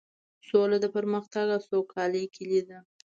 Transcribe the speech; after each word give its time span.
سوله 0.47 0.77
د 0.81 0.85
پرمختګ 0.95 1.45
او 1.55 1.61
سوکالۍ 1.69 2.23
کیلي 2.35 2.61
ده. 2.69 2.79